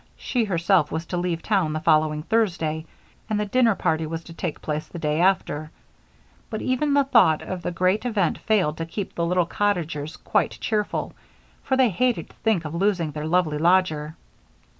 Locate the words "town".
1.43-1.73